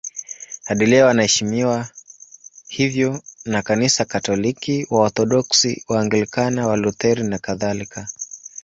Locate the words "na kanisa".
3.45-4.05